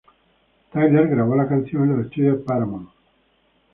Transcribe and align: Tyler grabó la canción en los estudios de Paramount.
Tyler 0.73 1.09
grabó 1.09 1.35
la 1.35 1.47
canción 1.47 1.83
en 1.83 1.95
los 1.97 2.05
estudios 2.07 2.39
de 2.39 2.43
Paramount. 2.43 2.89